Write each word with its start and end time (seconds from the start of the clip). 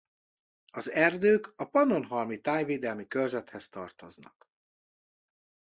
Az 0.71 0.91
erdők 0.91 1.53
a 1.55 1.65
Pannonhalmi 1.65 2.41
Tájvédelmi 2.41 3.07
Körzethez 3.07 3.69
tartoznak. 3.69 4.49